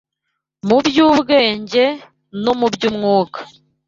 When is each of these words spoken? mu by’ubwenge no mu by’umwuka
mu 0.67 0.77
by’ubwenge 0.85 1.85
no 2.43 2.53
mu 2.59 2.67
by’umwuka 2.73 3.39